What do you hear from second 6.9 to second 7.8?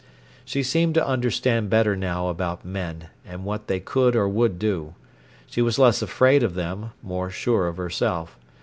more sure of